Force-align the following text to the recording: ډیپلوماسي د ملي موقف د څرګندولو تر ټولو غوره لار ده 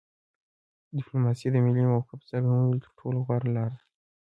ډیپلوماسي 0.97 1.47
د 1.51 1.55
ملي 1.65 1.83
موقف 1.91 2.19
د 2.21 2.25
څرګندولو 2.29 2.81
تر 2.83 2.89
ټولو 2.99 3.17
غوره 3.25 3.47
لار 3.55 3.71
ده 3.77 3.85